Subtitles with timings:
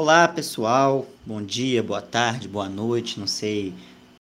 [0.00, 3.74] Olá pessoal, bom dia, boa tarde, boa noite, não sei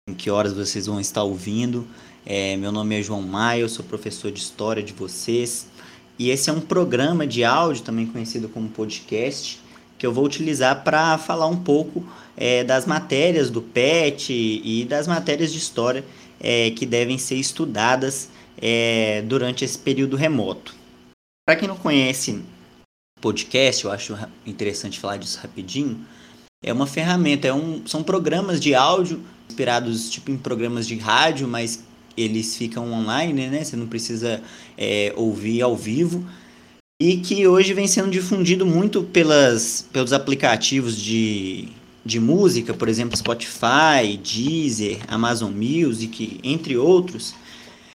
[0.08, 1.86] em que horas vocês vão estar ouvindo.
[2.26, 5.68] É, meu nome é João Maia, eu sou professor de História de vocês
[6.18, 9.60] e esse é um programa de áudio, também conhecido como podcast,
[9.96, 12.04] que eu vou utilizar para falar um pouco
[12.36, 16.04] é, das matérias do PET e das matérias de História
[16.40, 18.28] é, que devem ser estudadas
[18.60, 20.74] é, durante esse período remoto.
[21.46, 22.42] Para quem não conhece
[23.20, 24.16] podcast, eu acho
[24.46, 26.00] interessante falar disso rapidinho,
[26.62, 31.48] é uma ferramenta, é um, são programas de áudio inspirados tipo em programas de rádio,
[31.48, 31.82] mas
[32.16, 33.64] eles ficam online, né?
[33.64, 34.42] Você não precisa
[34.76, 36.24] é, ouvir ao vivo
[37.00, 41.68] e que hoje vem sendo difundido muito pelas, pelos aplicativos de,
[42.04, 47.34] de música, por exemplo, Spotify, Deezer, Amazon Music, entre outros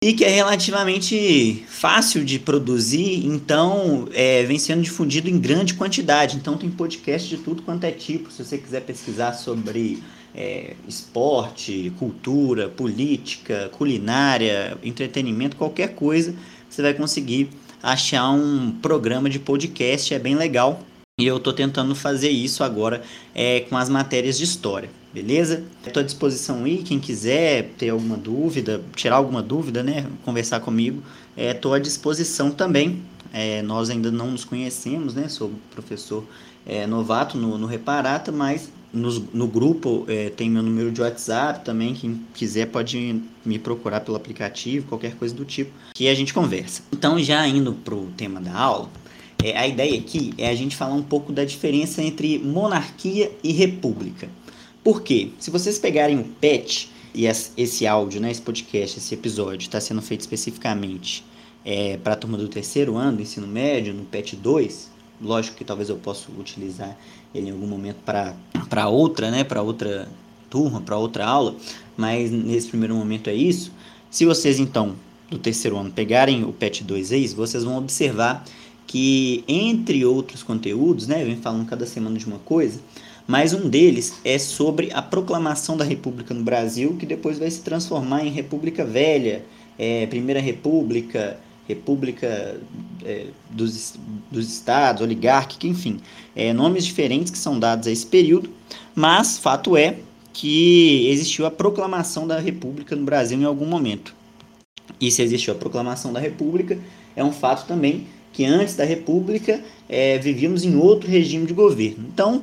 [0.05, 6.37] e que é relativamente fácil de produzir, então é, vem sendo difundido em grande quantidade.
[6.37, 8.31] Então tem podcast de tudo quanto é tipo.
[8.31, 10.03] Se você quiser pesquisar sobre
[10.35, 16.35] é, esporte, cultura, política, culinária, entretenimento, qualquer coisa,
[16.69, 17.49] você vai conseguir
[17.83, 20.13] achar um programa de podcast.
[20.13, 20.83] É bem legal.
[21.17, 23.01] E eu estou tentando fazer isso agora
[23.33, 25.63] é, com as matérias de história beleza?
[25.87, 31.01] Estou à disposição aí, quem quiser ter alguma dúvida, tirar alguma dúvida, né, conversar comigo,
[31.37, 33.01] estou é, à disposição também.
[33.33, 36.25] É, nós ainda não nos conhecemos, né, sou professor
[36.67, 41.65] é, novato no, no Reparata, mas no, no grupo é, tem meu número de WhatsApp
[41.65, 46.35] também, quem quiser pode me procurar pelo aplicativo, qualquer coisa do tipo, que a gente
[46.35, 46.83] conversa.
[46.93, 48.89] Então, já indo para o tema da aula,
[49.45, 53.53] é, a ideia aqui é a gente falar um pouco da diferença entre monarquia e
[53.53, 54.27] república.
[54.83, 55.33] Por quê?
[55.39, 60.01] Se vocês pegarem o PET e esse áudio, né, esse podcast, esse episódio está sendo
[60.01, 61.23] feito especificamente
[61.63, 65.65] é, para a turma do terceiro ano do ensino médio, no PET 2, lógico que
[65.65, 66.97] talvez eu possa utilizar
[67.35, 70.09] ele em algum momento para outra, né, para outra
[70.49, 71.55] turma, para outra aula,
[71.99, 73.71] mas nesse primeiro momento é isso.
[74.11, 74.97] Se vocês então
[75.31, 78.43] do terceiro ano pegarem o PET 2 ex, vocês vão observar
[78.87, 82.81] que entre outros conteúdos, né, vem falando cada semana de uma coisa,
[83.27, 87.63] mas um deles é sobre a proclamação da República no Brasil, que depois vai se
[87.63, 89.45] transformar em República Velha,
[89.79, 92.61] é, Primeira República, República
[93.03, 93.95] é, dos,
[94.31, 95.99] dos Estados, oligárquica, enfim,
[96.37, 98.51] é, nomes diferentes que são dados a esse período,
[98.95, 99.97] mas fato é
[100.33, 104.15] que existiu a proclamação da República no Brasil em algum momento.
[105.01, 106.79] E se existiu a proclamação da República,
[107.17, 112.05] é um fato também que antes da República é, vivíamos em outro regime de governo.
[112.13, 112.43] Então,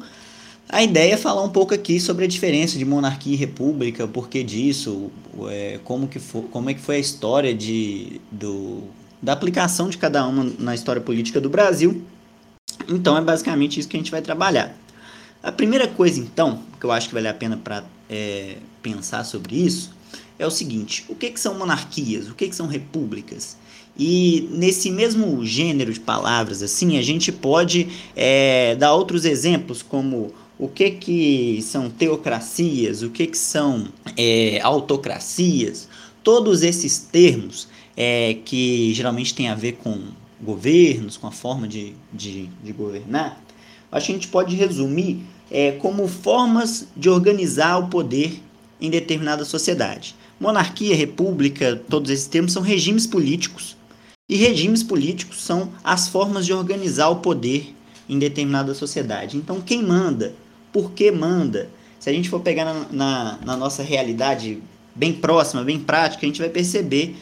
[0.69, 4.07] a ideia é falar um pouco aqui sobre a diferença de monarquia e república, o
[4.07, 5.11] porquê disso,
[5.49, 8.83] é, como, que foi, como é que foi a história de, do,
[9.21, 12.01] da aplicação de cada uma na história política do Brasil.
[12.87, 14.73] Então é basicamente isso que a gente vai trabalhar.
[15.43, 19.55] A primeira coisa, então, que eu acho que vale a pena para é, pensar sobre
[19.55, 19.91] isso,
[20.39, 22.29] é o seguinte: o que, que são monarquias?
[22.29, 23.57] O que, que são repúblicas?
[23.97, 30.33] E nesse mesmo gênero de palavras, assim, a gente pode é, dar outros exemplos, como
[30.57, 35.89] o que, que são teocracias, o que, que são é, autocracias,
[36.23, 39.99] todos esses termos é, que geralmente têm a ver com
[40.41, 43.41] governos, com a forma de, de, de governar,
[43.91, 48.41] acho que a gente pode resumir é, como formas de organizar o poder
[48.79, 50.15] em determinada sociedade.
[50.39, 53.77] Monarquia, república, todos esses termos são regimes políticos.
[54.31, 57.75] E regimes políticos são as formas de organizar o poder
[58.07, 59.35] em determinada sociedade.
[59.35, 60.33] Então, quem manda
[60.71, 61.69] por que manda.
[61.99, 64.63] Se a gente for pegar na, na, na nossa realidade
[64.95, 67.13] bem próxima, bem prática, a gente vai perceber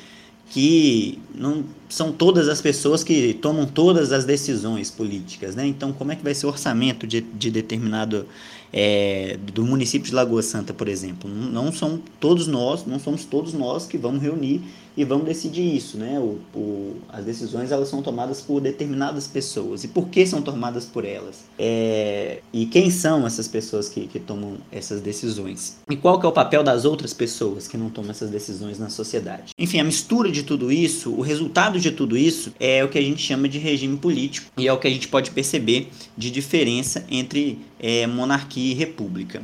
[0.52, 5.66] que não são todas as pessoas que tomam todas as decisões políticas, né?
[5.66, 8.28] Então, como é que vai ser o orçamento de, de determinado
[8.72, 11.30] é, do município de Lagoa Santa, por exemplo?
[11.30, 14.62] Não, são todos nós, não somos todos nós que vamos reunir
[15.00, 16.20] e vamos decidir isso, né?
[16.20, 19.86] O, o, as decisões elas são tomadas por determinadas pessoas.
[19.86, 21.46] E por que são tomadas por elas?
[21.58, 25.78] É, e quem são essas pessoas que, que tomam essas decisões?
[25.90, 28.90] E qual que é o papel das outras pessoas que não tomam essas decisões na
[28.90, 29.54] sociedade?
[29.58, 33.02] Enfim, a mistura de tudo isso, o resultado de tudo isso é o que a
[33.02, 37.06] gente chama de regime político e é o que a gente pode perceber de diferença
[37.10, 39.42] entre é, monarquia e república.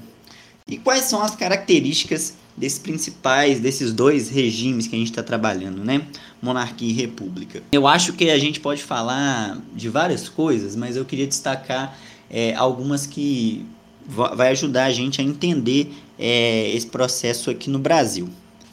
[0.68, 5.84] E quais são as características desses principais, desses dois regimes que a gente está trabalhando,
[5.84, 6.08] né?
[6.42, 7.62] Monarquia e república.
[7.72, 11.98] Eu acho que a gente pode falar de várias coisas, mas eu queria destacar
[12.30, 13.66] é, algumas que
[14.08, 18.30] vai ajudar a gente a entender é, esse processo aqui no Brasil.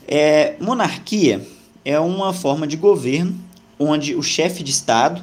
[0.07, 1.47] É, monarquia
[1.85, 3.35] é uma forma de governo
[3.79, 5.23] onde o chefe de Estado,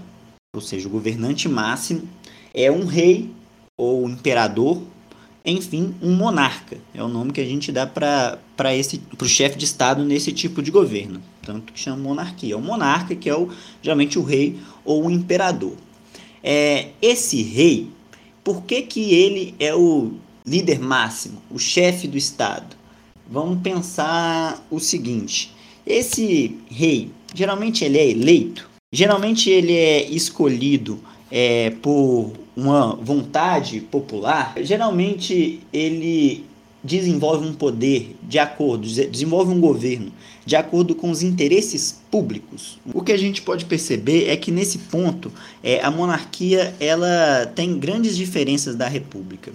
[0.54, 2.02] ou seja, o governante máximo,
[2.54, 3.32] é um rei
[3.80, 4.82] ou imperador,
[5.46, 6.78] enfim, um monarca.
[6.94, 8.38] É o nome que a gente dá para
[9.22, 11.22] o chefe de Estado nesse tipo de governo.
[11.42, 12.58] Tanto que chama monarquia.
[12.58, 13.50] O monarca, que é o,
[13.82, 15.76] geralmente o rei ou o imperador.
[16.44, 17.90] É, esse rei,
[18.44, 20.12] por que, que ele é o
[20.46, 22.76] líder máximo, o chefe do Estado?
[23.32, 25.54] Vamos pensar o seguinte:
[25.88, 31.00] esse rei, geralmente ele é eleito, geralmente ele é escolhido
[31.32, 36.46] é, por uma vontade popular, geralmente ele
[36.84, 40.12] desenvolve um poder de acordo, desenvolve um governo
[40.46, 42.80] de acordo com os interesses públicos.
[42.94, 45.32] O que a gente pode perceber é que nesse ponto
[45.64, 49.52] é, a monarquia ela tem grandes diferenças da república.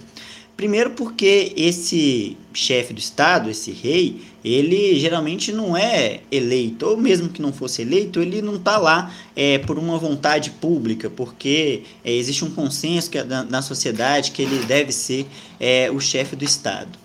[0.55, 7.27] Primeiro porque esse chefe do Estado, esse rei, ele geralmente não é eleito, ou mesmo
[7.27, 12.13] que não fosse eleito, ele não está lá é, por uma vontade pública, porque é,
[12.13, 15.27] existe um consenso que, na, na, sociedade que ele deve ser
[15.59, 16.97] é, o chefe do Estado.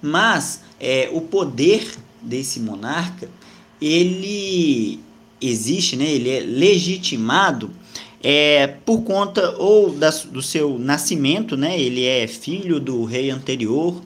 [0.00, 1.86] Mas é, o poder
[2.22, 3.28] desse monarca,
[3.82, 4.98] ele
[5.42, 7.70] existe, né, ele é legitimado
[8.24, 14.00] é, por conta ou da, do seu nascimento, né, ele é filho do rei anterior,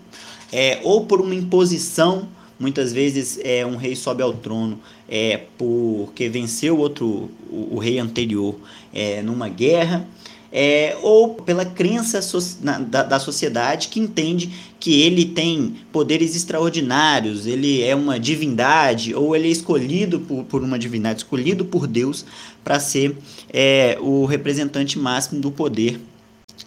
[0.52, 2.28] é, ou por uma imposição,
[2.58, 8.00] muitas vezes é, um rei sobe ao trono é, porque venceu outro, o, o rei
[8.00, 8.56] anterior
[8.92, 10.04] é, numa guerra,
[10.50, 14.50] é, ou pela crença so, na, da, da, sociedade que entende
[14.80, 20.62] que ele tem poderes extraordinários, ele é uma divindade, ou ele é escolhido por, por
[20.62, 22.24] uma divindade, escolhido por Deus
[22.62, 23.16] para ser
[23.52, 26.00] é, o representante máximo do poder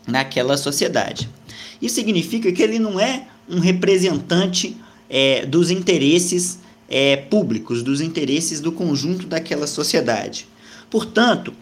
[0.05, 1.29] naquela sociedade.
[1.81, 4.75] Isso significa que ele não é um representante
[5.09, 6.59] é, dos interesses
[6.89, 10.47] é, públicos, dos interesses do conjunto daquela sociedade.
[10.89, 11.53] Portanto,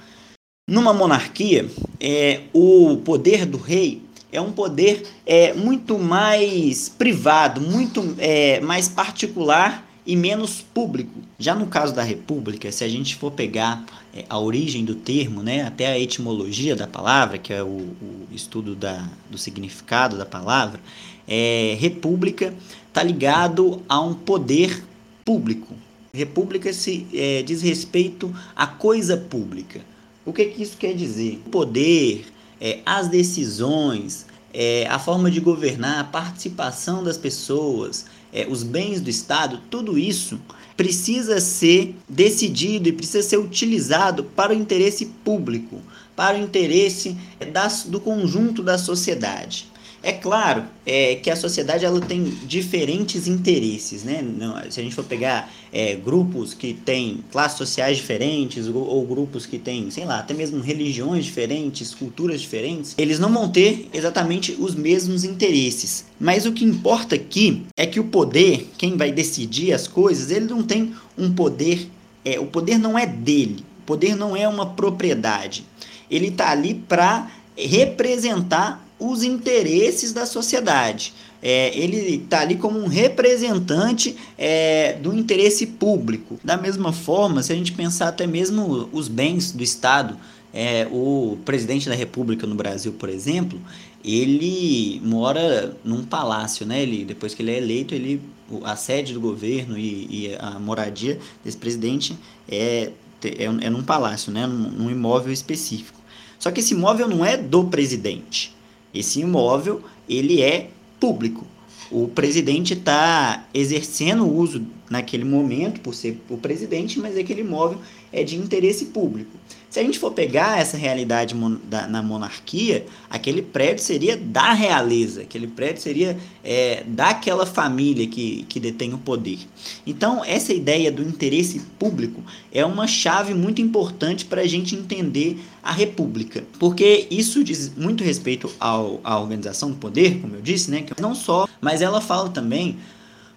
[0.67, 1.69] numa monarquia,
[1.99, 8.87] é, o poder do rei é um poder é, muito mais privado, muito é, mais
[8.87, 11.19] particular e menos público.
[11.37, 15.43] Já no caso da república, se a gente for pegar é, a origem do termo,
[15.43, 20.25] né, até a etimologia da palavra, que é o, o estudo da, do significado da
[20.25, 20.79] palavra,
[21.27, 22.53] é, república
[22.87, 24.83] está ligado a um poder
[25.23, 25.75] público.
[26.11, 29.81] República se é, diz respeito à coisa pública.
[30.25, 31.39] O que, que isso quer dizer?
[31.45, 32.25] O poder,
[32.59, 39.01] é, as decisões, é, a forma de governar, a participação das pessoas, é, os bens
[39.01, 40.39] do Estado, tudo isso
[40.75, 45.81] precisa ser decidido e precisa ser utilizado para o interesse público,
[46.15, 47.17] para o interesse
[47.51, 49.67] das, do conjunto da sociedade.
[50.01, 54.23] É claro é, que a sociedade ela tem diferentes interesses, né?
[54.69, 59.45] se a gente for pegar é, grupos que têm classes sociais diferentes ou, ou, grupos
[59.45, 64.55] que têm, sei lá, até mesmo religiões diferentes, culturas diferentes, eles não vão ter exatamente
[64.57, 66.05] os mesmos interesses.
[66.19, 70.45] Mas o que importa aqui é que o poder, quem vai decidir as coisas, ele
[70.45, 71.89] não tem um poder,
[72.23, 75.65] é, o poder não é dele, o poder não é uma propriedade.
[76.09, 81.13] Ele está ali para representar os interesses da sociedade.
[81.41, 86.37] É, ele está ali como um representante é, do interesse público.
[86.43, 90.17] Da mesma forma, se a gente pensar até mesmo os bens do Estado,
[90.53, 93.59] é, o presidente da República no Brasil, por exemplo,
[94.03, 96.81] ele mora num palácio, né?
[96.81, 98.21] Ele, depois que ele é eleito, ele,
[98.63, 102.17] a sede do governo e, e a moradia desse presidente
[102.49, 102.91] é,
[103.23, 104.45] é, é num palácio, né?
[104.45, 105.99] Num, num imóvel específico.
[106.37, 108.55] Só que esse imóvel não é do presidente.
[108.93, 110.69] Esse imóvel ele é
[110.99, 111.45] público.
[111.91, 117.79] O presidente está exercendo o uso naquele momento por ser o presidente, mas aquele imóvel
[118.11, 119.37] é de interesse público.
[119.69, 121.35] Se a gente for pegar essa realidade
[121.69, 128.59] na monarquia, aquele prédio seria da realeza, aquele prédio seria é, daquela família que, que
[128.59, 129.37] detém o poder.
[129.85, 135.39] Então, essa ideia do interesse público é uma chave muito importante para a gente entender
[135.61, 140.71] a república, porque isso diz muito respeito ao, à organização do poder, como eu disse,
[140.71, 140.83] né?
[140.99, 142.75] não só, mas ela fala também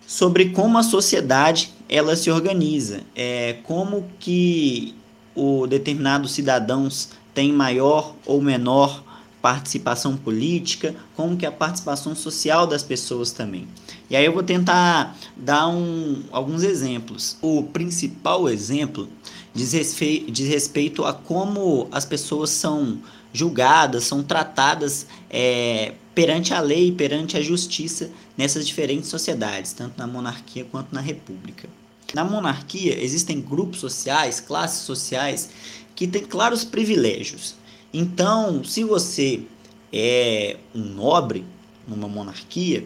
[0.06, 4.94] sobre como a sociedade ela se organiza, é, como que
[5.36, 9.04] o determinados cidadãos têm maior ou menor
[9.42, 13.68] participação política, como que a participação social das pessoas também.
[14.08, 17.36] E aí eu vou tentar dar um, alguns exemplos.
[17.42, 19.06] O principal exemplo
[19.52, 23.00] diz respeito, diz respeito a como as pessoas são
[23.34, 30.06] julgadas, são tratadas é, perante a lei, perante a justiça nessas diferentes sociedades, tanto na
[30.06, 31.68] monarquia quanto na república.
[32.14, 35.50] Na monarquia existem grupos sociais, classes sociais
[35.94, 37.54] que têm claros privilégios.
[37.92, 39.40] Então, se você
[39.92, 41.44] é um nobre
[41.86, 42.84] numa monarquia,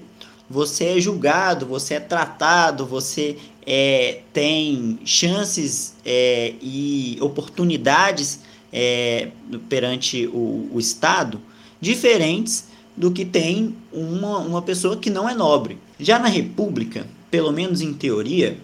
[0.48, 8.40] você é julgado, você é tratado, você é, tem chances é, e oportunidades
[8.72, 9.30] é,
[9.68, 11.40] perante o, o, Estado
[11.80, 15.78] diferentes do que tem uma, uma pessoa que não é nobre.
[15.98, 18.56] Já na República, pelo menos em teoria,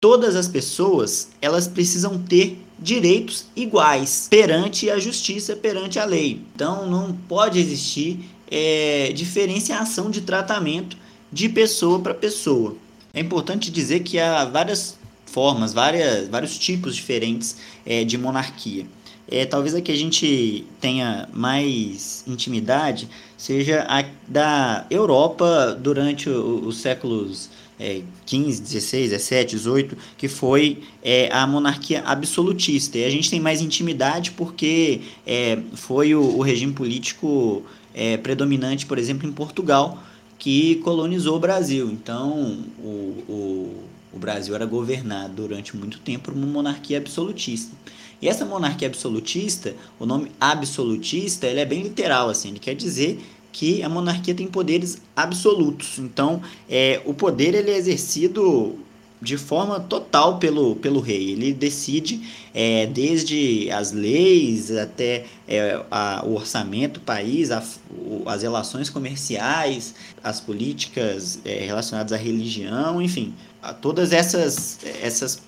[0.00, 6.40] todas as pessoas elas precisam ter direitos iguais perante a justiça, perante a lei.
[6.54, 8.18] Então não pode existir
[8.50, 10.96] é, diferenciação de tratamento
[11.30, 12.74] de pessoa para pessoa.
[13.12, 18.86] É importante dizer que há várias formas, várias, vários tipos diferentes é, de monarquia.
[19.28, 26.78] É, talvez a que a gente tenha mais intimidade seja a da Europa durante os
[26.78, 27.48] séculos
[27.80, 32.98] é, 15, 16, 17, 18, que foi é, a monarquia absolutista.
[32.98, 37.62] E a gente tem mais intimidade porque é, foi o, o regime político
[37.94, 39.98] é, predominante, por exemplo, em Portugal,
[40.38, 41.90] que colonizou o Brasil.
[41.90, 47.74] Então, o, o, o Brasil era governado durante muito tempo por uma monarquia absolutista.
[48.20, 53.18] E essa monarquia absolutista, o nome absolutista, ele é bem literal, assim, ele quer dizer
[53.52, 55.98] que a monarquia tem poderes absolutos.
[55.98, 58.78] Então, é, o poder ele é exercido
[59.22, 61.32] de forma total pelo, pelo rei.
[61.32, 62.22] Ele decide
[62.54, 68.88] é, desde as leis até é, a, o orçamento do país, a, o, as relações
[68.88, 73.34] comerciais, as políticas é, relacionadas à religião, enfim,
[73.82, 75.42] todas essas, essas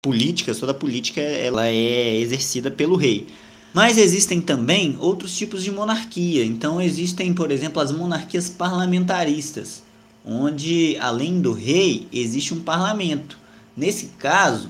[0.00, 3.26] políticas, toda a política ela é exercida pelo rei.
[3.74, 6.44] Mas existem também outros tipos de monarquia.
[6.44, 9.82] Então existem, por exemplo, as monarquias parlamentaristas
[10.24, 13.38] onde além do rei existe um parlamento.
[13.76, 14.68] Nesse caso,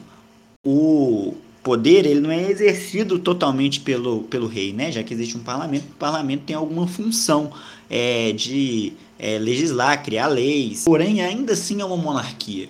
[0.64, 4.90] o poder ele não é exercido totalmente pelo, pelo rei, né?
[4.90, 7.52] Já que existe um parlamento, o parlamento tem alguma função
[7.90, 10.84] é, de é, legislar, criar leis.
[10.84, 12.68] Porém, ainda assim é uma monarquia.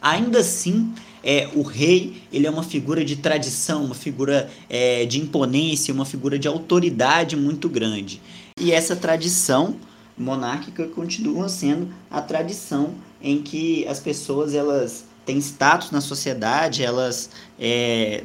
[0.00, 0.92] Ainda assim,
[1.24, 6.04] é, o rei ele é uma figura de tradição, uma figura é, de imponência, uma
[6.04, 8.20] figura de autoridade muito grande.
[8.60, 9.76] E essa tradição
[10.16, 17.30] monárquica continua sendo a tradição em que as pessoas elas têm status na sociedade, elas
[17.58, 18.24] é,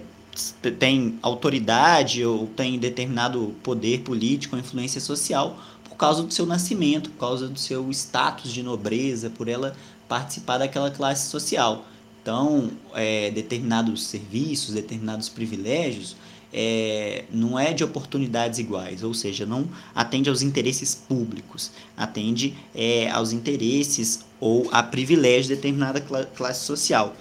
[0.78, 7.20] têm autoridade ou têm determinado poder político influência social por causa do seu nascimento, por
[7.20, 9.74] causa do seu status de nobreza, por ela
[10.08, 11.86] participar daquela classe social.
[12.30, 16.16] Então, é, determinados serviços, determinados privilégios
[16.54, 23.10] é, não é de oportunidades iguais, ou seja, não atende aos interesses públicos, atende é,
[23.10, 27.16] aos interesses ou a privilégios de determinada classe social.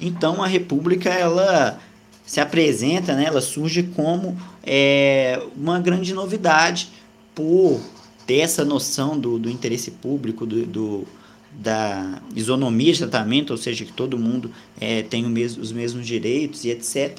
[0.00, 1.78] Então a República ela
[2.26, 6.88] se apresenta, né, ela surge como é, uma grande novidade
[7.36, 7.80] por
[8.26, 11.06] ter essa noção do, do interesse público, do, do
[11.52, 16.64] da isonomia de tratamento, ou seja, que todo mundo é, tem mesmo, os mesmos direitos
[16.64, 17.18] e etc.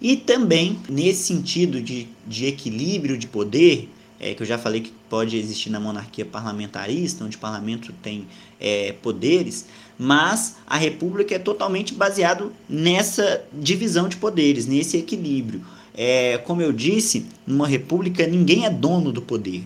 [0.00, 3.88] E também, nesse sentido de, de equilíbrio de poder,
[4.20, 8.26] é, que eu já falei que pode existir na monarquia parlamentarista, onde o parlamento tem
[8.60, 9.66] é, poderes,
[9.98, 15.64] mas a república é totalmente baseado nessa divisão de poderes, nesse equilíbrio.
[15.94, 19.64] É, como eu disse, numa república ninguém é dono do poder.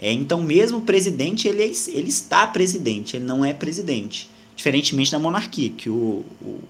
[0.00, 4.30] É, então, mesmo o presidente, ele, é, ele está presidente, ele não é presidente.
[4.56, 6.60] Diferentemente da monarquia, que o, o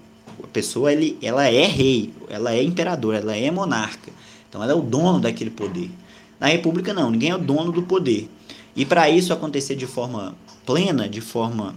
[0.43, 4.11] a pessoa ele, ela é rei, ela é imperador, ela é monarca.
[4.49, 5.89] Então ela é o dono daquele poder.
[6.39, 8.29] Na república não, ninguém é o dono do poder.
[8.75, 10.35] E para isso acontecer de forma
[10.65, 11.75] plena, de forma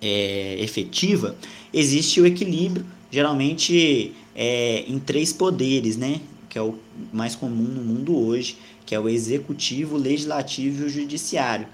[0.00, 1.36] é, efetiva,
[1.72, 6.20] existe o equilíbrio, geralmente é, em três poderes, né?
[6.48, 6.74] Que é o
[7.12, 8.56] mais comum no mundo hoje,
[8.90, 11.64] que é o executivo, o legislativo e o judiciário.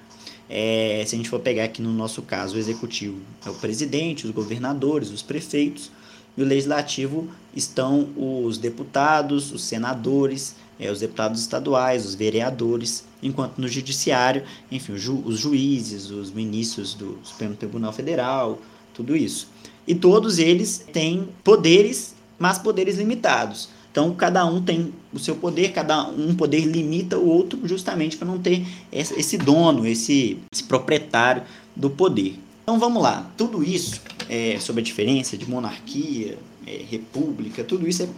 [0.51, 4.27] É, se a gente for pegar aqui no nosso caso, o executivo é o presidente,
[4.27, 5.91] os governadores, os prefeitos,
[6.37, 13.57] e o legislativo estão os deputados, os senadores, é, os deputados estaduais, os vereadores, enquanto
[13.57, 18.61] no judiciário, enfim, ju os juízes, os ministros do Supremo Tribunal Federal,
[18.93, 19.49] tudo isso.
[19.87, 23.71] E todos eles têm poderes, mas poderes limitados.
[23.97, 28.29] Então, cada um tem o seu poder, cada um poder limita o outro justamente para
[28.29, 28.63] não ter
[28.93, 32.39] esse dono, esse, esse proprietário do poder.
[32.63, 33.31] Então, vamos lá.
[33.39, 38.09] Tudo isso é, sobre a diferença de monarquia, é, república, tudo isso é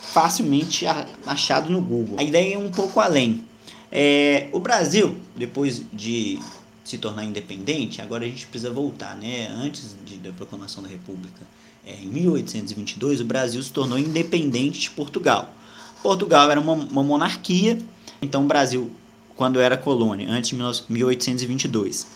[0.00, 0.86] facilmente
[1.26, 2.14] achado no Google.
[2.16, 3.42] A ideia é um pouco além.
[3.90, 6.38] É, o Brasil, depois de
[6.84, 9.48] se tornar independente, agora a gente precisa voltar, né?
[9.48, 11.44] Antes de, da proclamação da República,
[11.86, 15.54] em 1822, o Brasil se tornou independente de Portugal.
[16.02, 17.78] Portugal era uma, uma monarquia,
[18.20, 18.90] então o Brasil
[19.36, 20.56] quando era colônia, antes de
[20.88, 22.06] 1822.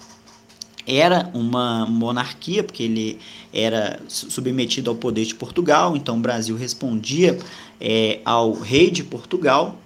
[0.87, 3.18] Era uma monarquia, porque ele
[3.52, 7.38] era submetido ao poder de Portugal, então o Brasil respondia
[7.80, 9.76] é, ao rei de Portugal,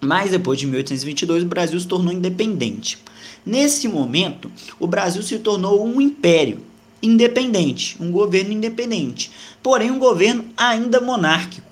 [0.00, 2.98] mas depois de 1822 o Brasil se tornou independente.
[3.44, 6.60] Nesse momento, o Brasil se tornou um império
[7.02, 9.30] independente, um governo independente,
[9.62, 11.66] porém um governo ainda monárquico,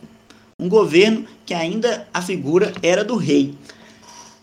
[0.58, 3.54] um governo que ainda a figura era do rei.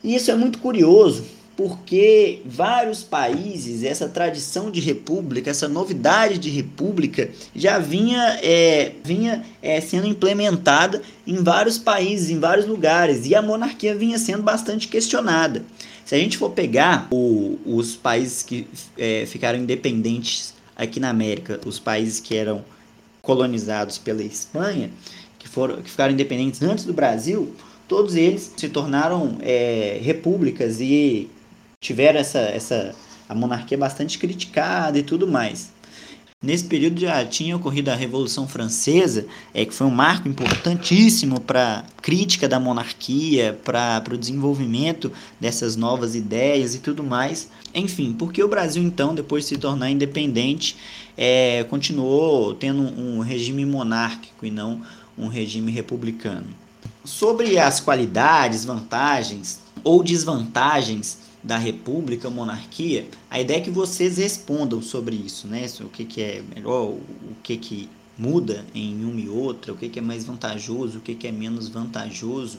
[0.04, 1.26] E isso é muito curioso,
[1.58, 9.44] porque vários países, essa tradição de república, essa novidade de república, já vinha, é, vinha
[9.62, 14.88] é, sendo implementada em vários países, em vários lugares, e a monarquia vinha sendo bastante
[14.88, 15.66] questionada.
[16.06, 18.68] Se a gente for pegar o, os países que
[18.98, 22.64] é, ficaram independentes aqui na América, os países que eram
[23.22, 24.92] colonizados pela Espanha,
[25.40, 27.54] que, foram, que ficaram independentes antes do Brasil,
[27.88, 31.30] todos eles se tornaram é, repúblicas e
[31.82, 32.96] tiveram essa, essa
[33.28, 35.72] a monarquia bastante criticada e tudo mais.
[36.42, 41.80] Nesse período já tinha ocorrido a Revolução Francesa, é, que foi um marco importantíssimo para
[41.80, 47.50] a crítica da monarquia, para o desenvolvimento dessas novas ideias e tudo mais.
[47.78, 50.76] Enfim, porque o Brasil, então, depois de se tornar independente,
[51.16, 54.82] é, continuou tendo um regime monárquico e não
[55.18, 56.48] um regime republicano.
[57.06, 64.82] Sobre as qualidades, vantagens ou desvantagens da república, monarquia, a ideia é que vocês respondam
[64.82, 65.66] sobre isso, né?
[65.82, 67.02] O que, que é melhor, o
[67.44, 71.14] que, que muda em uma e outra, o que, que é mais vantajoso, o que,
[71.14, 72.58] que é menos vantajoso.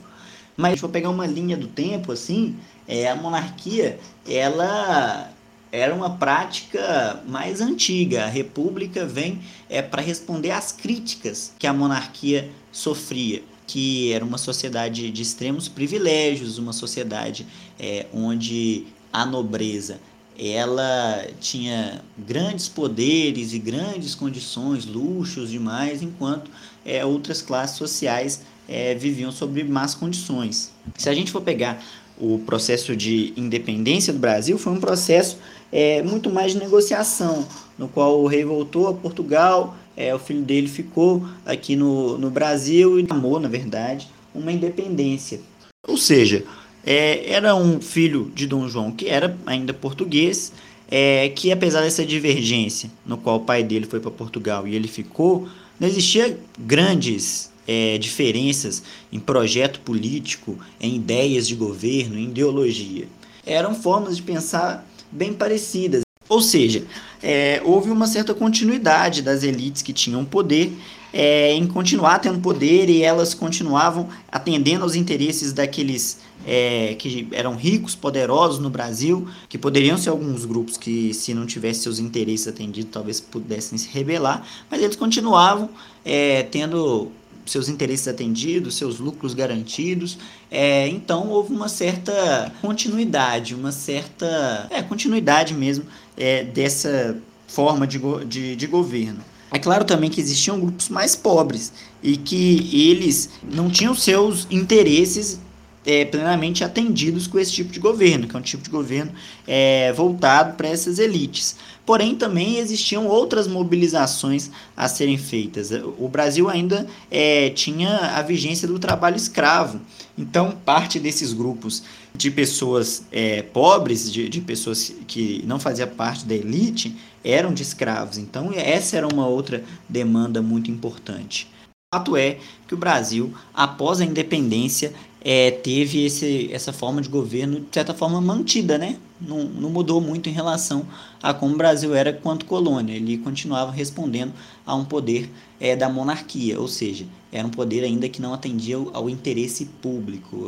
[0.58, 2.56] Mas vou pegar uma linha do tempo, assim,
[2.88, 5.32] é, a monarquia, ela
[5.70, 8.24] era uma prática mais antiga.
[8.24, 14.38] A república vem é, para responder às críticas que a monarquia sofria que era uma
[14.38, 17.46] sociedade de extremos privilégios, uma sociedade
[17.78, 20.00] é, onde a nobreza
[20.38, 26.50] ela tinha grandes poderes e grandes condições, luxos demais, enquanto
[26.84, 30.70] é, outras classes sociais é, viviam sob más condições.
[30.96, 31.82] Se a gente for pegar
[32.20, 35.38] o processo de independência do Brasil, foi um processo
[35.72, 37.46] é, muito mais de negociação,
[37.78, 42.30] no qual o rei voltou a Portugal, é, o filho dele ficou aqui no, no
[42.30, 45.40] Brasil e amou, na verdade, uma independência.
[45.86, 46.44] Ou seja,
[46.84, 50.52] é, era um filho de Dom João que era ainda português,
[50.90, 54.88] é, que apesar dessa divergência, no qual o pai dele foi para Portugal e ele
[54.88, 63.06] ficou, não existia grandes é, diferenças em projeto político, em ideias de governo, em ideologia.
[63.44, 66.02] Eram formas de pensar bem parecidas.
[66.28, 66.84] Ou seja,
[67.22, 70.72] é, houve uma certa continuidade das elites que tinham poder
[71.12, 77.56] é, em continuar tendo poder e elas continuavam atendendo aos interesses daqueles é, que eram
[77.56, 82.46] ricos, poderosos no Brasil, que poderiam ser alguns grupos que, se não tivessem seus interesses
[82.46, 85.70] atendidos, talvez pudessem se rebelar, mas eles continuavam
[86.04, 87.10] é, tendo
[87.50, 90.18] seus interesses atendidos, seus lucros garantidos.
[90.50, 95.84] É, então houve uma certa continuidade, uma certa é, continuidade mesmo
[96.16, 99.20] é, dessa forma de, de, de governo.
[99.50, 105.40] É claro também que existiam grupos mais pobres e que eles não tinham seus interesses
[105.86, 109.12] é, plenamente atendidos com esse tipo de governo, que é um tipo de governo
[109.46, 111.56] é, voltado para essas elites.
[111.86, 115.70] Porém, também existiam outras mobilizações a serem feitas.
[115.98, 119.80] O Brasil ainda é, tinha a vigência do trabalho escravo.
[120.16, 121.82] Então, parte desses grupos
[122.14, 127.62] de pessoas é, pobres, de, de pessoas que não faziam parte da elite, eram de
[127.62, 128.18] escravos.
[128.18, 131.48] Então, essa era uma outra demanda muito importante.
[131.94, 137.60] Fato é que o Brasil, após a independência, é, teve esse, essa forma de governo,
[137.60, 138.96] de certa forma, mantida, né?
[139.20, 140.86] Não, não mudou muito em relação
[141.22, 142.94] a como o Brasil era quanto colônia.
[142.94, 144.32] Ele continuava respondendo
[144.64, 145.28] a um poder
[145.58, 149.64] é, da monarquia, ou seja, era um poder ainda que não atendia ao, ao interesse
[149.64, 150.44] público.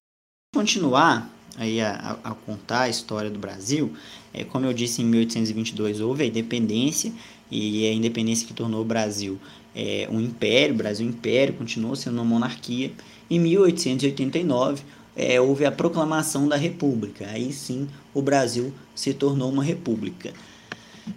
[0.55, 3.93] Continuar aí a, a, contar a história do Brasil,
[4.33, 7.13] é, como eu disse, em 1822 houve a independência,
[7.51, 9.37] e a independência que tornou o Brasil
[9.75, 12.93] é, um império, o Brasil império, continuou sendo uma monarquia,
[13.31, 14.83] em 1889,
[15.17, 17.27] é, houve a proclamação da República.
[17.29, 20.33] Aí sim o Brasil se tornou uma república.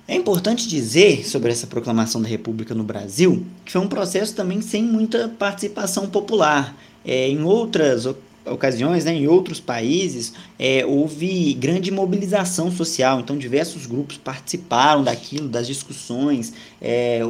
[0.08, 4.62] É importante dizer sobre essa proclamação da República no Brasil que foi um processo também
[4.62, 6.76] sem muita participação popular.
[7.06, 8.06] É, em outras
[8.46, 15.48] ocasiões, né, em outros países, é, houve grande mobilização social, então diversos grupos participaram daquilo,
[15.48, 17.22] das discussões, é,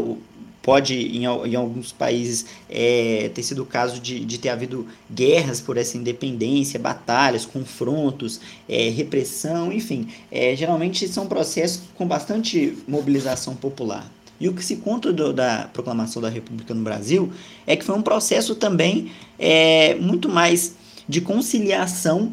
[0.64, 5.60] pode, em, em alguns países, é, ter sido o caso de, de ter havido guerras
[5.60, 10.08] por essa independência, batalhas, confrontos, é, repressão, enfim.
[10.32, 14.10] É, geralmente são processos com bastante mobilização popular.
[14.40, 17.32] E o que se conta do, da proclamação da República no Brasil
[17.68, 20.76] é que foi um processo também é, muito mais
[21.08, 22.32] de conciliação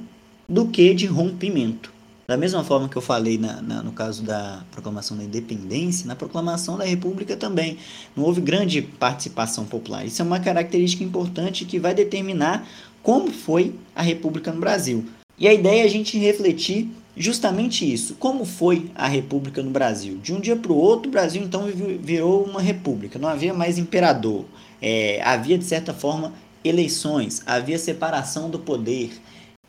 [0.48, 1.92] do que de rompimento.
[2.30, 6.14] Da mesma forma que eu falei na, na, no caso da proclamação da independência, na
[6.14, 7.76] proclamação da República também
[8.14, 10.06] não houve grande participação popular.
[10.06, 12.68] Isso é uma característica importante que vai determinar
[13.02, 15.04] como foi a República no Brasil.
[15.36, 18.14] E a ideia é a gente refletir justamente isso.
[18.14, 20.18] Como foi a República no Brasil?
[20.18, 23.18] De um dia para o outro, o Brasil então virou uma república.
[23.18, 24.44] Não havia mais imperador.
[24.80, 29.10] É, havia, de certa forma, eleições, havia separação do poder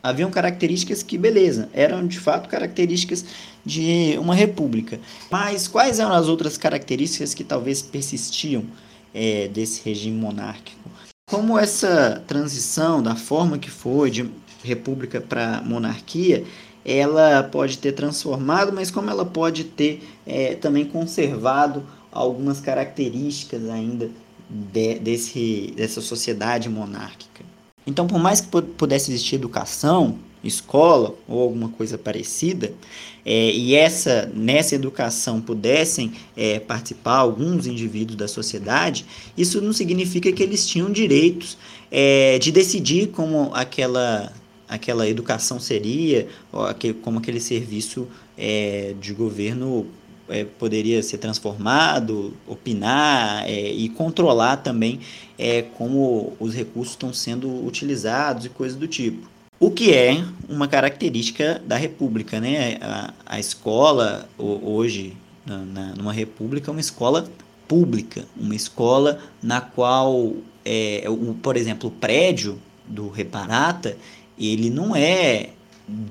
[0.02, 3.24] haviam características que, beleza, eram de fato características
[3.64, 4.98] de uma república.
[5.30, 8.64] Mas quais eram as outras características que talvez persistiam
[9.14, 10.90] é, desse regime monárquico?
[11.30, 14.28] Como essa transição da forma que foi de
[14.62, 16.44] república para monarquia,
[16.84, 24.10] ela pode ter transformado, mas como ela pode ter é, também conservado algumas características ainda
[24.48, 27.31] de, desse, dessa sociedade monárquica.
[27.86, 32.72] Então, por mais que pudesse existir educação, escola ou alguma coisa parecida,
[33.24, 39.04] é, e essa nessa educação pudessem é, participar alguns indivíduos da sociedade,
[39.36, 41.56] isso não significa que eles tinham direitos
[41.90, 44.32] é, de decidir como aquela
[44.68, 46.26] aquela educação seria,
[46.70, 49.86] aquele, como aquele serviço é, de governo
[50.32, 55.00] é, poderia ser transformado, opinar é, e controlar também
[55.38, 59.30] é, como os recursos estão sendo utilizados e coisas do tipo.
[59.60, 62.78] O que é uma característica da República, né?
[62.80, 65.16] A, a escola hoje
[65.46, 67.28] na, na, numa República é uma escola
[67.68, 70.32] pública, uma escola na qual,
[70.64, 73.96] é, o, por exemplo, o prédio do Reparata
[74.38, 75.50] ele não é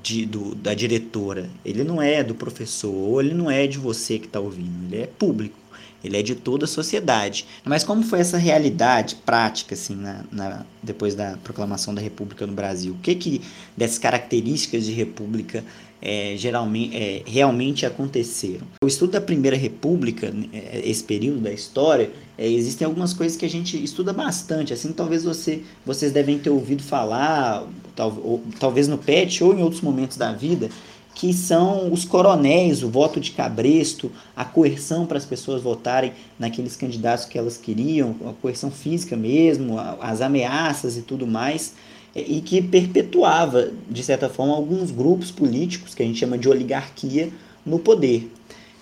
[0.02, 4.18] de, do, da diretora, ele não é do professor, ou ele não é de você
[4.18, 5.56] que está ouvindo, ele é público,
[6.02, 7.46] ele é de toda a sociedade.
[7.64, 12.52] Mas como foi essa realidade prática, assim, na, na, depois da proclamação da República no
[12.52, 12.92] Brasil?
[12.94, 13.42] O que que
[13.76, 15.64] dessas características de república
[16.02, 18.66] é, geralmente, é, realmente aconteceram?
[18.82, 23.46] O estudo da Primeira República, é, esse período da história, é, existem algumas coisas que
[23.46, 28.88] a gente estuda bastante, assim, talvez você, vocês devem ter ouvido falar, tal, ou, talvez
[28.88, 30.68] no PET ou em outros momentos da vida,
[31.14, 36.74] que são os coronéis, o voto de cabresto, a coerção para as pessoas votarem naqueles
[36.74, 41.74] candidatos que elas queriam, a coerção física mesmo, as ameaças e tudo mais,
[42.14, 47.30] e que perpetuava, de certa forma, alguns grupos políticos, que a gente chama de oligarquia,
[47.64, 48.30] no poder.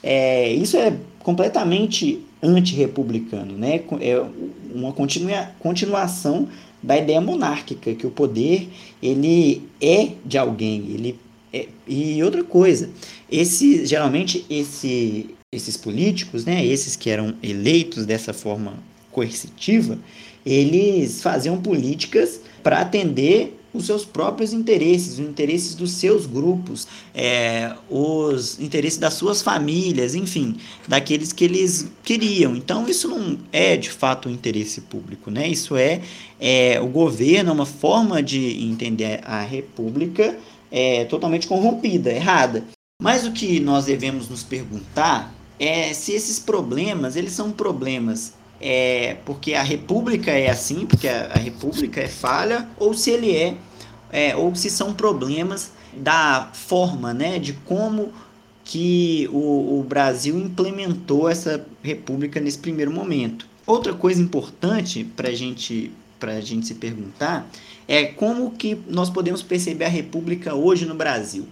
[0.03, 3.83] É, isso é completamente antirrepublicano, né?
[4.01, 4.25] É
[4.75, 6.49] uma continua, continuação
[6.83, 8.69] da ideia monárquica, que o poder
[9.03, 11.19] ele é de alguém, ele
[11.53, 12.89] é, e outra coisa,
[13.31, 18.75] esse geralmente esse, esses políticos, né, esses que eram eleitos dessa forma
[19.11, 19.99] coercitiva,
[20.47, 27.73] eles faziam políticas para atender os seus próprios interesses, os interesses dos seus grupos, é,
[27.89, 30.57] os interesses das suas famílias, enfim,
[30.89, 32.57] daqueles que eles queriam.
[32.57, 35.49] Então, isso não é de fato o interesse público, né?
[35.49, 36.01] Isso é,
[36.41, 40.37] é o governo, é uma forma de entender a república
[40.71, 42.65] é, totalmente corrompida, errada.
[43.01, 49.17] Mas o que nós devemos nos perguntar é se esses problemas, eles são problemas é,
[49.25, 53.57] porque a república é assim, porque a, a república é falha, ou se ele é,
[54.13, 58.13] é, ou se são problemas da forma, né, de como
[58.65, 63.49] que o, o Brasil implementou essa república nesse primeiro momento.
[63.67, 67.51] Outra coisa importante para gente, a gente se perguntar
[67.89, 71.49] é como que nós podemos perceber a república hoje no Brasil.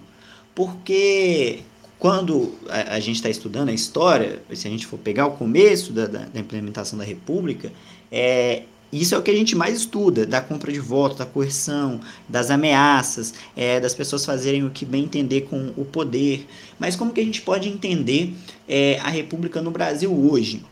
[0.55, 1.61] Porque
[1.99, 5.93] quando a, a gente está estudando a história, se a gente for pegar o começo
[5.93, 7.73] da, da, da implementação da República,
[8.11, 12.01] é, isso é o que a gente mais estuda, da compra de votos, da coerção,
[12.29, 16.47] das ameaças, é, das pessoas fazerem o que bem entender com o poder.
[16.79, 18.33] Mas como que a gente pode entender
[18.67, 20.65] é, a República no Brasil hoje?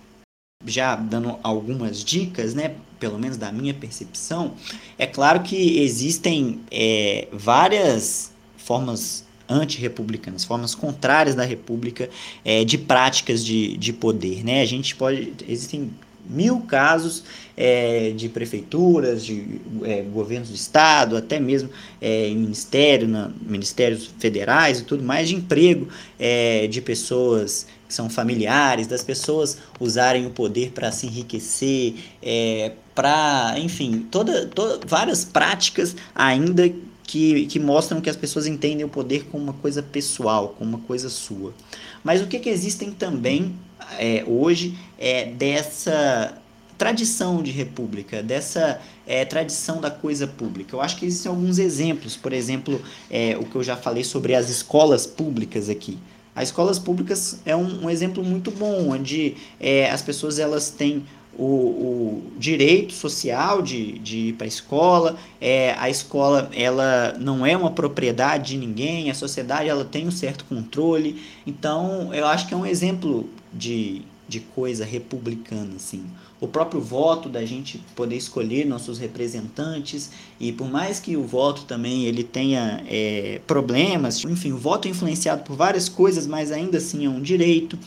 [0.65, 4.55] Já dando algumas dicas, né, pelo menos da minha percepção,
[4.99, 12.09] é claro que existem é, várias formas antirrepublicanas, formas contrárias da república
[12.45, 14.63] é, de práticas de, de poder, né?
[14.63, 15.91] A gente pode existem
[16.29, 17.25] mil casos
[17.57, 24.11] é, de prefeituras, de é, governos do estado, até mesmo é, em ministério, na, ministérios
[24.19, 30.27] federais e tudo mais, de emprego é, de pessoas que são familiares, das pessoas usarem
[30.27, 36.69] o poder para se enriquecer, é, para, enfim, toda, toda, várias práticas ainda
[37.07, 40.81] que, que mostram que as pessoas entendem o poder como uma coisa pessoal, como uma
[40.87, 41.55] coisa sua.
[42.03, 43.55] Mas o que, que existem também
[43.99, 46.37] é, hoje é dessa
[46.77, 50.77] tradição de república, dessa é, tradição da coisa pública.
[50.77, 54.35] Eu acho que existem alguns exemplos, por exemplo, é, o que eu já falei sobre
[54.35, 55.99] as escolas públicas aqui.
[56.35, 61.05] As escolas públicas é um, um exemplo muito bom, onde é, as pessoas elas têm
[61.39, 67.45] o, o, direito social de, de ir para a escola, é, a escola ela não
[67.45, 72.47] é uma propriedade de ninguém, a sociedade ela tem um certo controle, então eu acho
[72.47, 76.05] que é um exemplo de, de coisa republicana, assim
[76.41, 81.65] o próprio voto da gente poder escolher nossos representantes e por mais que o voto
[81.65, 86.79] também ele tenha é, problemas, enfim, o voto é influenciado por várias coisas, mas ainda
[86.79, 87.79] assim é um direito.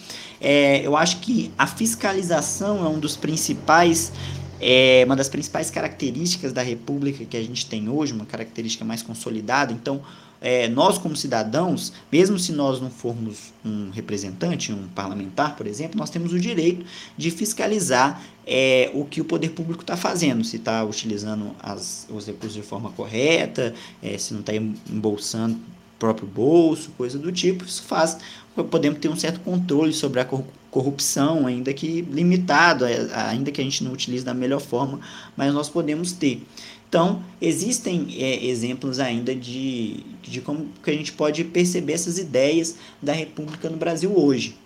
[0.42, 4.12] É, eu acho que a fiscalização é um dos principais
[4.62, 9.02] é uma das principais características da República que a gente tem hoje, uma característica mais
[9.02, 9.72] consolidada.
[9.72, 10.02] Então,
[10.42, 15.98] é, nós como cidadãos, mesmo se nós não formos um representante, um parlamentar, por exemplo,
[15.98, 16.86] nós temos o direito
[17.18, 22.26] de fiscalizar é, o que o poder público está fazendo, se está utilizando as, os
[22.26, 27.66] recursos de forma correta, é, se não está embolsando o próprio bolso, coisa do tipo.
[27.66, 28.18] Isso faz,
[28.72, 30.28] podemos ter um certo controle sobre a
[30.72, 35.00] corrupção, ainda que limitado, é, ainda que a gente não utilize da melhor forma,
[35.36, 36.42] mas nós podemos ter.
[36.90, 42.78] Então, existem é, exemplos ainda de, de como que a gente pode perceber essas ideias
[43.00, 44.58] da República no Brasil hoje.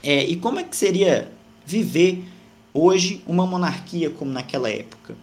[0.00, 1.30] É, e como é que seria
[1.66, 2.24] viver
[2.72, 5.16] hoje uma monarquia como naquela época?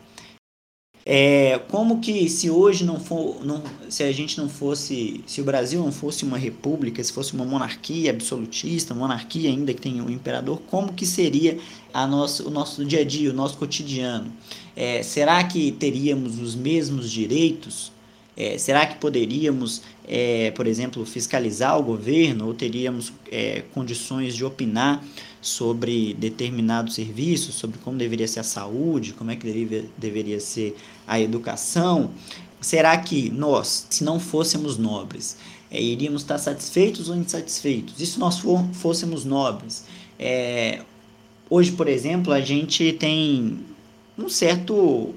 [1.09, 5.43] É, como que se hoje não for, não, se a gente não fosse, se o
[5.45, 10.09] Brasil não fosse uma república, se fosse uma monarquia absolutista, monarquia ainda que tem um
[10.09, 11.59] imperador, como que seria
[11.93, 14.33] a nosso, o nosso dia a dia, o nosso cotidiano?
[14.75, 17.89] É, será que teríamos os mesmos direitos?
[18.35, 24.43] É, será que poderíamos, é, por exemplo, fiscalizar o governo ou teríamos é, condições de
[24.43, 25.01] opinar
[25.41, 30.75] sobre determinados serviços, sobre como deveria ser a saúde, como é que deveria, deveria ser
[31.07, 32.11] a educação,
[32.59, 35.37] será que nós, se não fôssemos nobres,
[35.69, 37.99] é, iríamos estar satisfeitos ou insatisfeitos?
[37.99, 39.85] E se nós for, fôssemos nobres?
[40.19, 40.81] É,
[41.49, 43.59] hoje, por exemplo, a gente tem
[44.17, 45.13] um certo.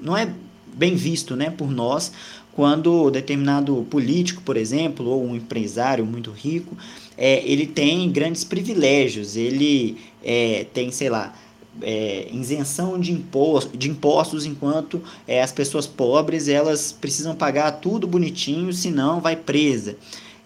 [0.00, 0.32] não é
[0.76, 2.12] bem visto né, por nós
[2.54, 6.76] quando determinado político, por exemplo, ou um empresário muito rico,
[7.16, 11.34] é, ele tem grandes privilégios, ele é, tem, sei lá,
[11.82, 18.06] é, isenção de, imposto, de impostos, enquanto é, as pessoas pobres elas precisam pagar tudo
[18.06, 19.96] bonitinho, senão vai presa.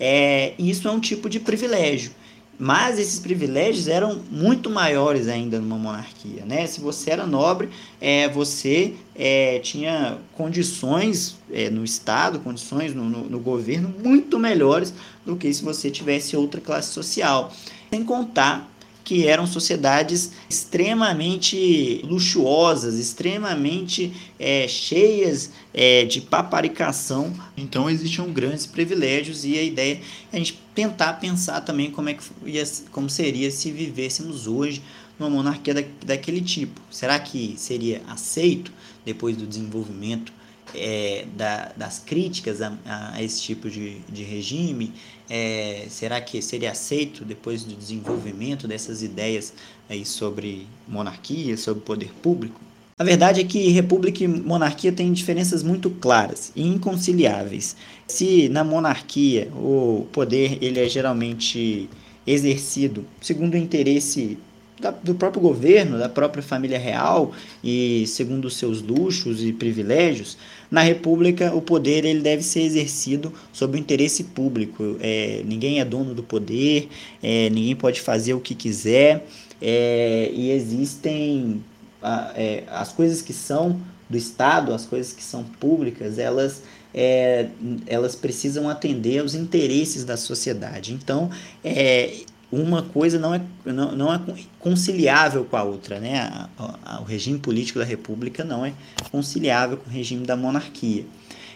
[0.00, 2.12] É, isso é um tipo de privilégio.
[2.58, 6.44] Mas esses privilégios eram muito maiores ainda numa monarquia.
[6.44, 6.66] Né?
[6.66, 7.68] Se você era nobre,
[8.00, 14.92] é, você é, tinha condições é, no Estado, condições no, no, no governo muito melhores
[15.24, 17.52] do que se você tivesse outra classe social.
[17.90, 18.68] Sem contar
[19.08, 27.32] que eram sociedades extremamente luxuosas, extremamente é, cheias é, de paparicação.
[27.56, 32.14] Então existiam grandes privilégios e a ideia é a gente tentar pensar também como, é
[32.14, 34.82] que ia, como seria se vivêssemos hoje
[35.18, 36.78] numa monarquia da, daquele tipo.
[36.90, 38.70] Será que seria aceito
[39.06, 40.34] depois do desenvolvimento
[40.74, 44.92] é, da, das críticas a, a, esse tipo de, de regime?
[45.28, 49.52] É, será que seria aceito depois do desenvolvimento dessas ideias
[49.88, 52.60] aí sobre monarquia, sobre poder público?
[52.98, 57.76] A verdade é que república e monarquia têm diferenças muito claras e inconciliáveis.
[58.08, 61.88] Se na monarquia o poder ele é geralmente
[62.26, 64.36] exercido segundo o interesse
[64.80, 70.38] da, do próprio governo, da própria família real e segundo os seus luxos e privilégios,
[70.70, 74.96] na República o poder ele deve ser exercido sob o interesse público.
[75.00, 76.88] É, ninguém é dono do poder,
[77.22, 79.26] é, ninguém pode fazer o que quiser
[79.60, 81.62] é, e existem
[82.02, 86.62] a, é, as coisas que são do Estado, as coisas que são públicas, elas
[86.94, 87.48] é,
[87.86, 90.94] elas precisam atender aos interesses da sociedade.
[90.94, 91.30] Então,
[91.62, 94.20] é, uma coisa não é, não, não é
[94.58, 96.00] conciliável com a outra.
[96.00, 96.20] Né?
[96.20, 96.48] A,
[96.84, 98.72] a, o regime político da República não é
[99.10, 101.04] conciliável com o regime da monarquia.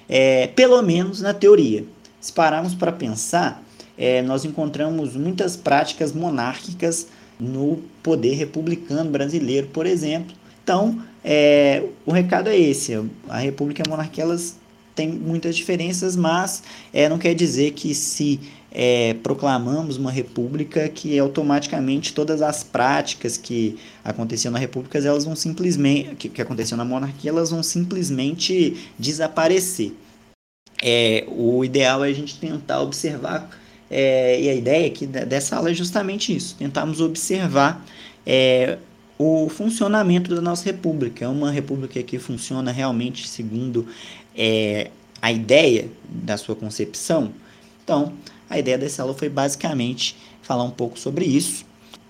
[0.09, 1.85] É, pelo menos na teoria.
[2.21, 3.63] Se pararmos para pensar,
[3.97, 7.09] é, nós encontramos muitas práticas monárquicas
[7.41, 10.35] no poder republicano brasileiro, por exemplo.
[10.63, 12.93] Então, é, o recado é esse:
[13.29, 14.57] a República e a monarquia elas
[14.95, 21.19] têm muitas diferenças, mas é, não quer dizer que se é, proclamamos uma república que
[21.19, 26.85] automaticamente todas as práticas que aconteciam na república elas vão simplesmente que, que aconteciam na
[26.85, 29.93] monarquia elas vão simplesmente desaparecer.
[30.83, 33.51] É, o ideal é a gente tentar observar
[33.91, 37.85] é, e a ideia aqui dessa aula é justamente isso tentarmos observar
[38.27, 38.79] é,
[39.19, 41.25] o funcionamento da nossa república.
[41.25, 43.87] É uma república que funciona realmente segundo
[44.37, 44.91] é,
[45.21, 47.33] a ideia da sua concepção
[47.85, 48.13] então
[48.49, 51.65] a ideia dessa aula foi basicamente falar um pouco sobre isso.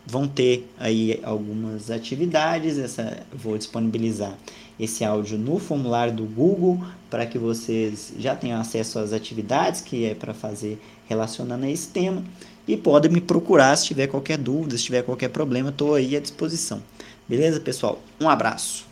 [0.05, 4.37] Vão ter aí algumas atividades, essa vou disponibilizar
[4.79, 10.05] esse áudio no formulário do Google para que vocês já tenham acesso às atividades que
[10.05, 12.25] é para fazer relacionando a esse tema
[12.67, 16.21] e podem me procurar se tiver qualquer dúvida, se tiver qualquer problema, estou aí à
[16.21, 16.83] disposição.
[17.29, 18.01] Beleza, pessoal?
[18.21, 18.92] Um abraço.